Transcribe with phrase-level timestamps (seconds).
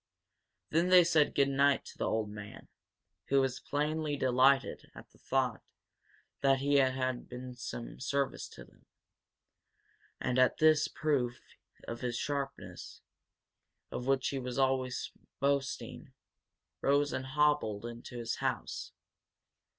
[0.71, 2.69] Then they said good night to the old man,
[3.25, 5.61] who, plainly delighted at the thought
[6.41, 8.87] that he had been of some service to them,
[10.19, 11.39] and at this proof
[11.87, 13.01] of his sharpness,
[13.91, 16.13] of which he was always boasting,
[16.81, 18.93] rose and hobbled into his house.